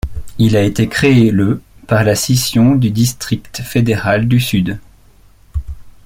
[0.39, 4.79] Il a été créé le par la scission du district fédéral du Sud.